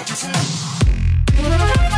[0.00, 1.89] One, two.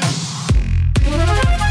[0.00, 1.67] Thank you.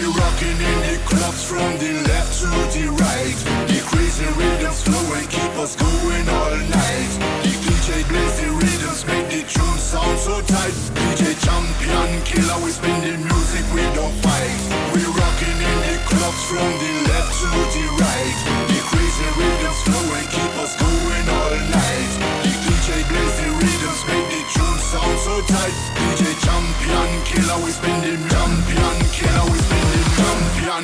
[0.00, 3.36] We rocking in the clubs from the left to the right.
[3.68, 7.12] The crazy rhythms flow and keep us going all night.
[7.44, 10.72] The DJ plays the rhythms, make the tune sound so tight.
[10.96, 14.60] DJ champion killer, we spin the music, we don't fight.
[14.96, 18.38] We rocking in the clubs from the left to the right.
[18.72, 22.12] The crazy rhythms flow and keep us going all night.
[22.40, 25.76] The DJ plays the rhythms, make the tune sound so tight.
[26.16, 28.49] DJ champion killer, we spin the music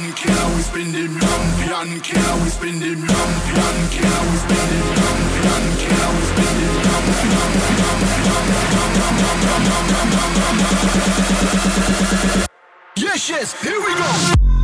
[0.06, 2.90] we spin we spin we spin we
[4.38, 4.66] spin.
[12.96, 14.55] Yes, yes, here we go.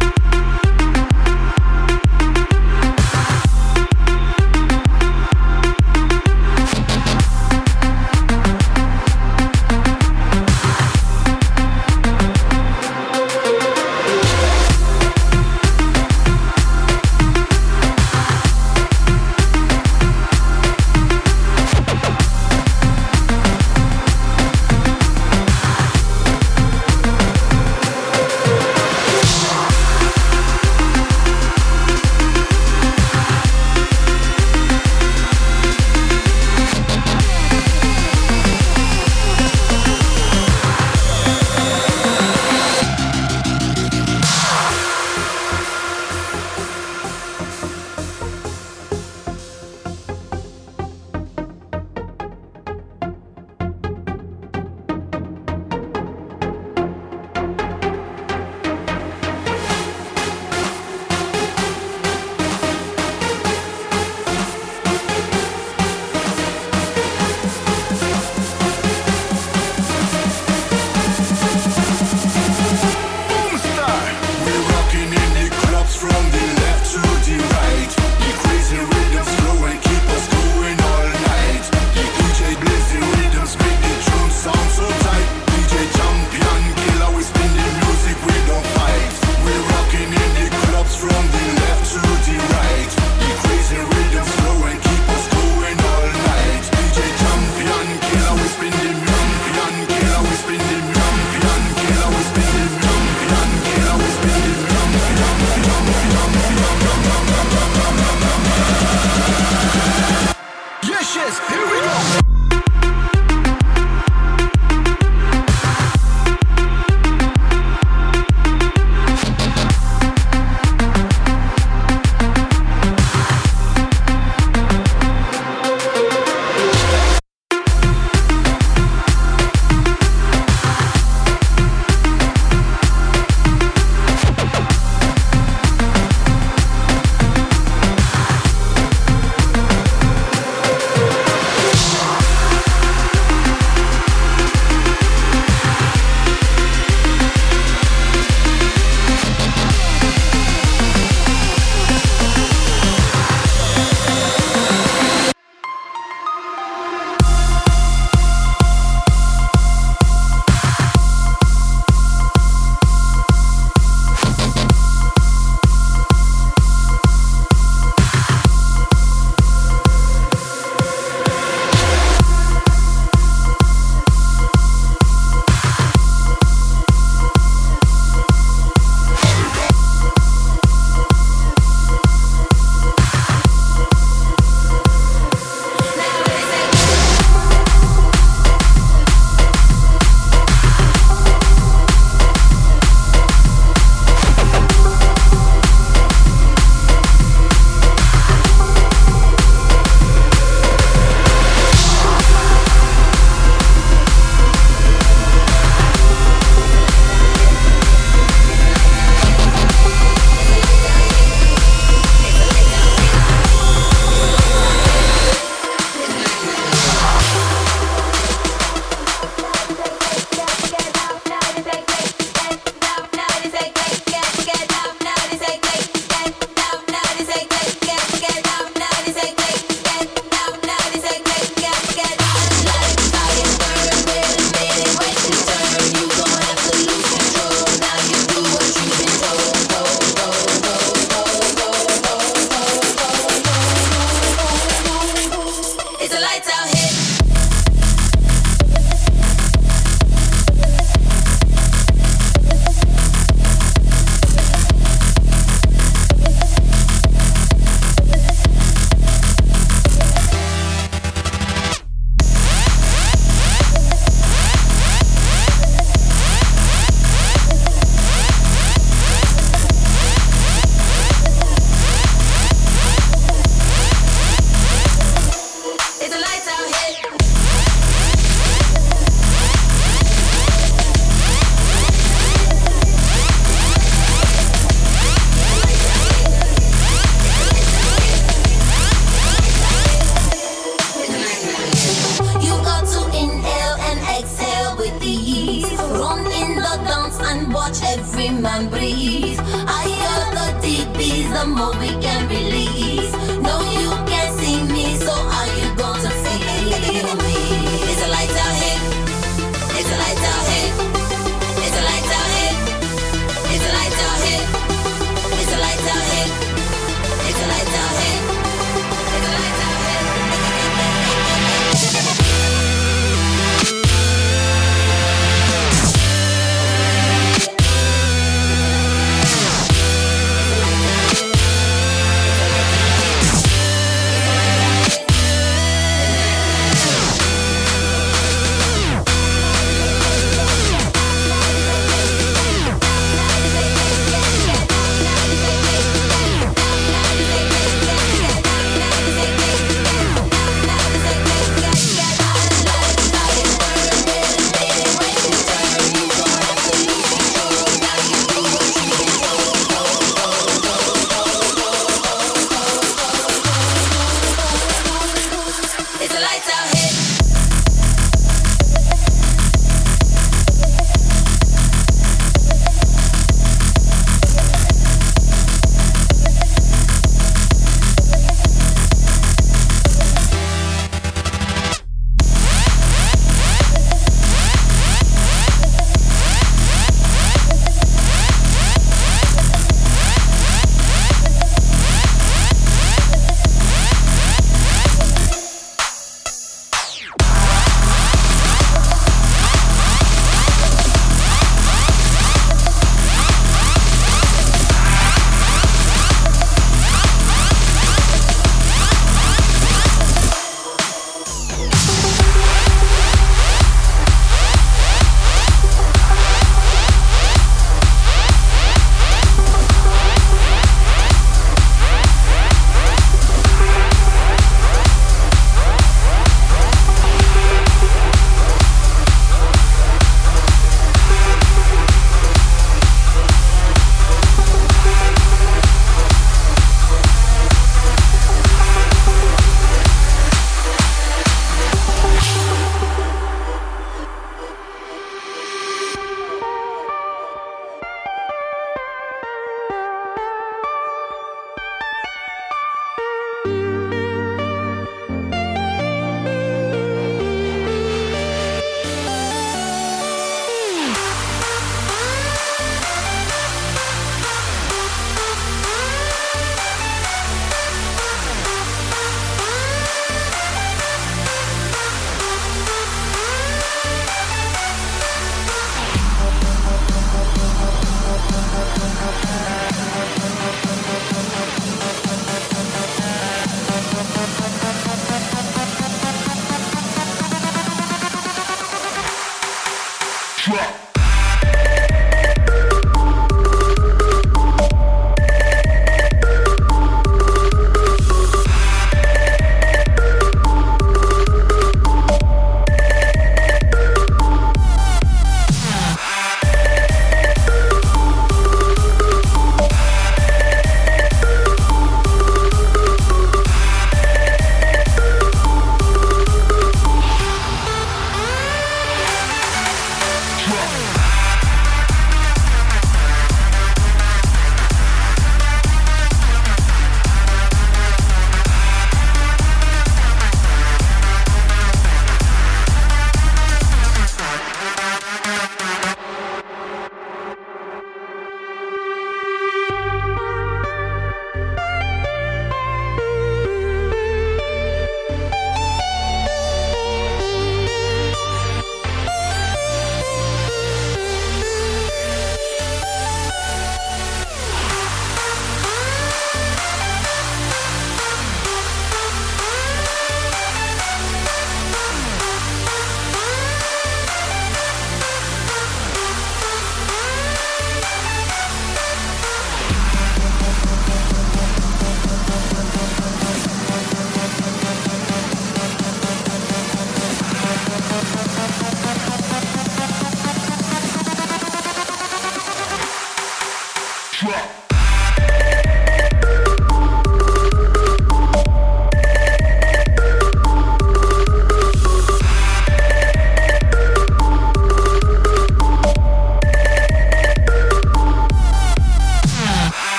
[490.53, 490.92] Drop.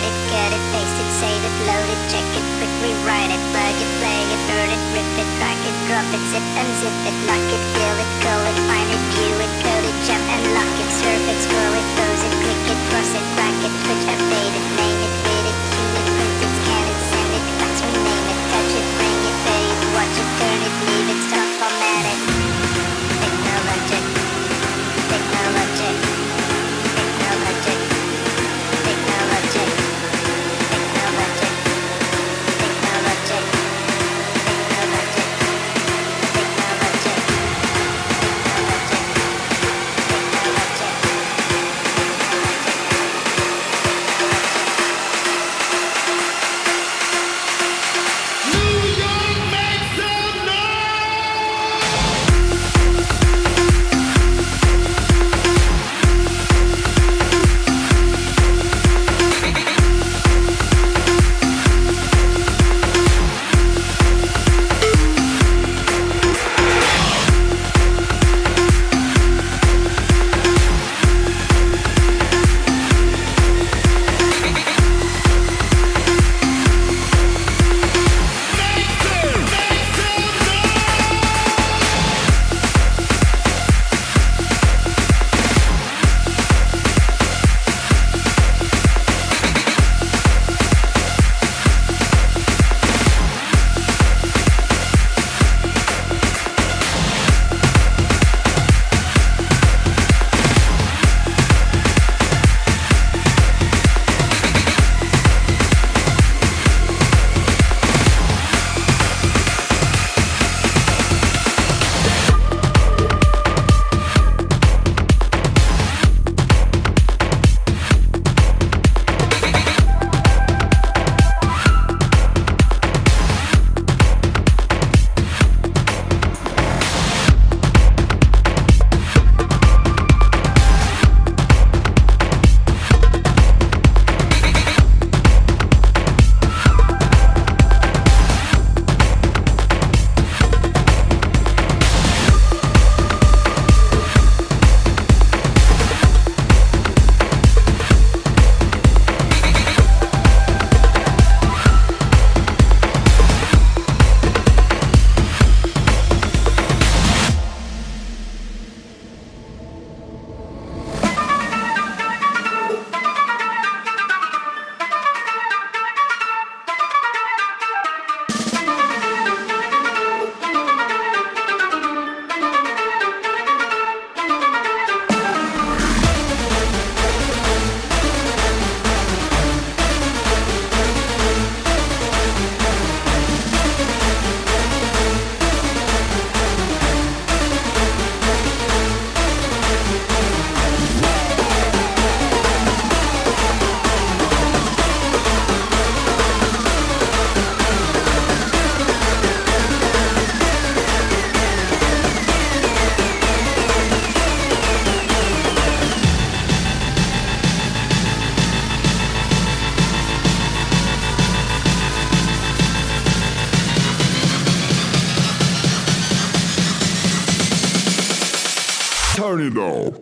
[0.00, 0.59] Erase it, paste it,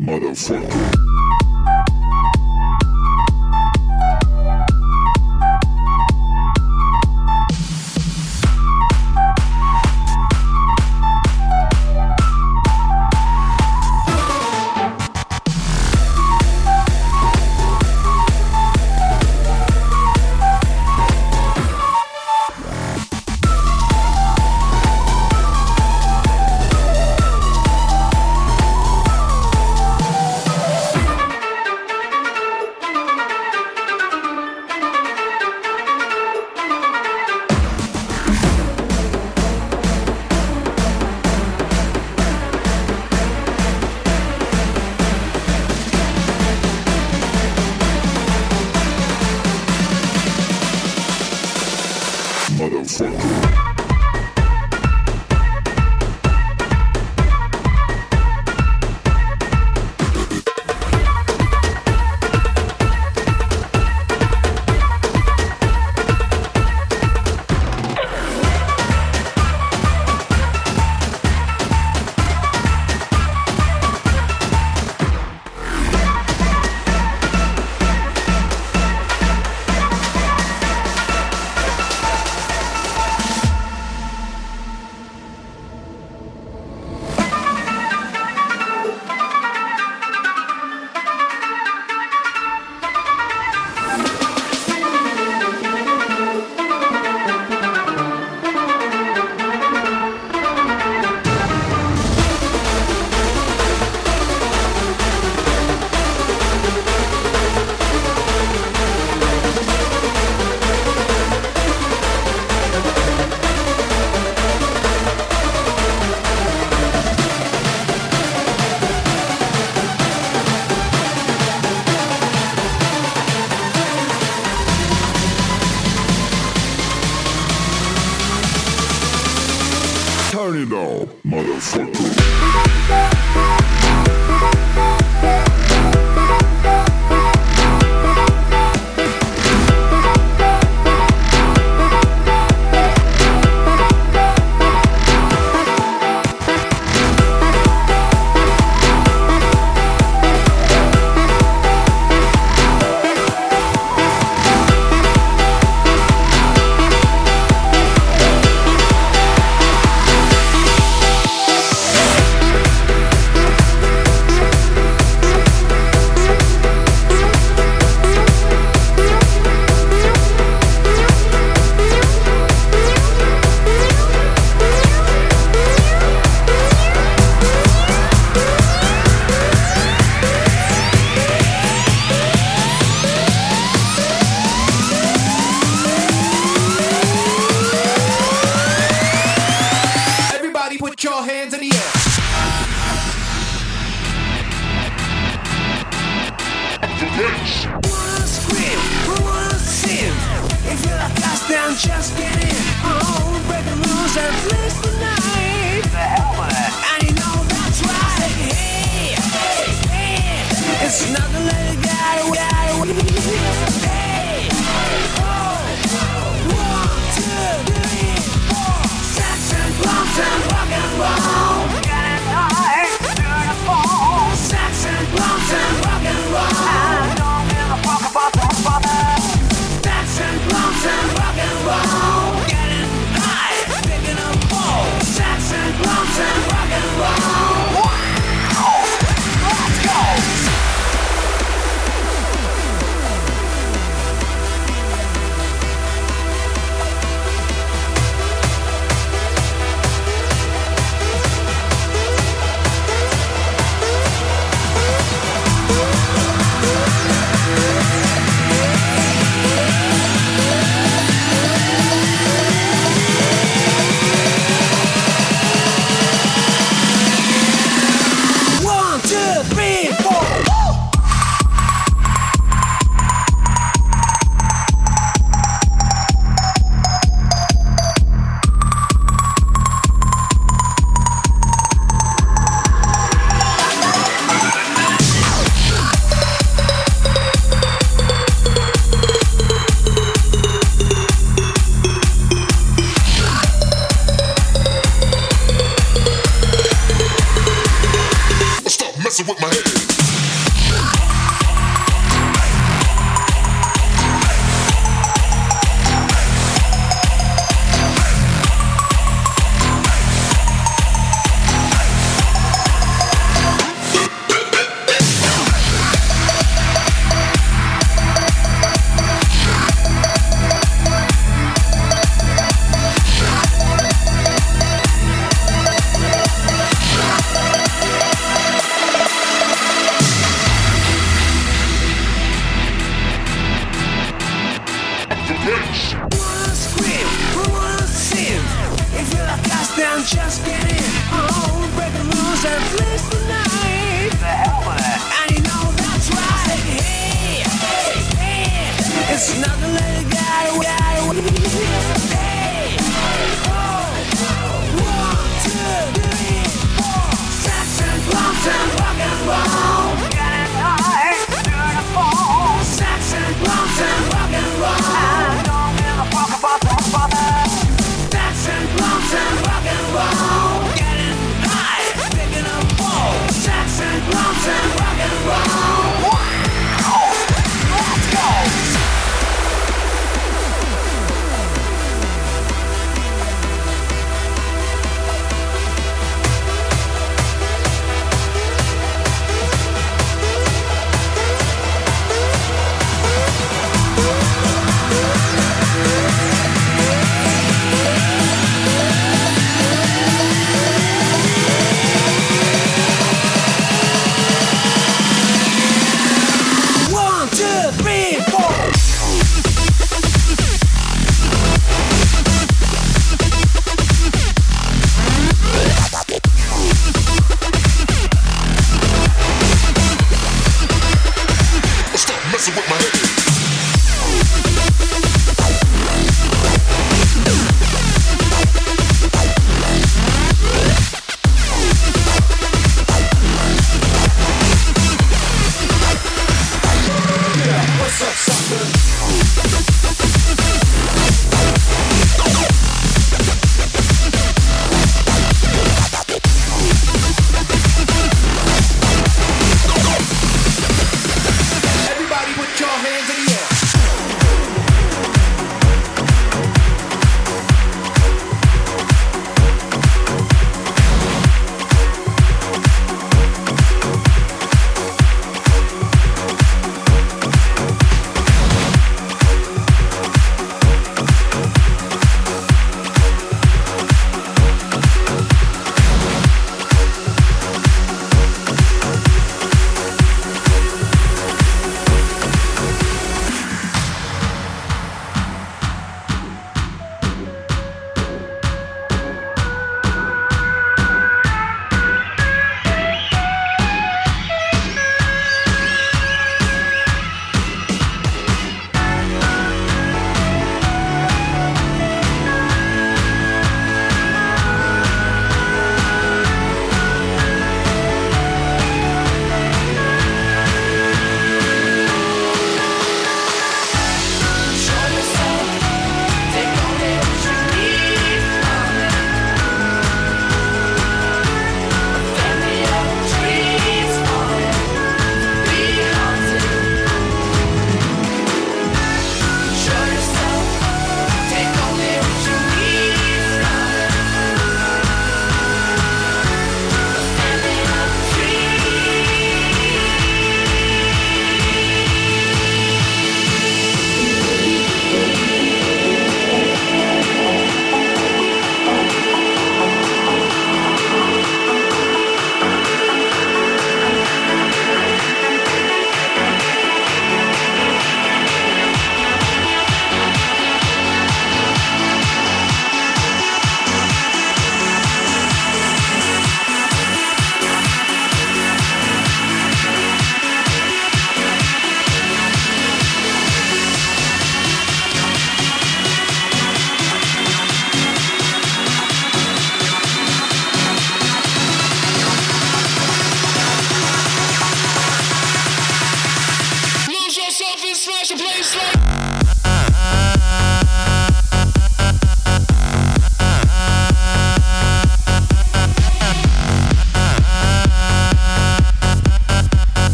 [0.00, 0.89] Motherfucker.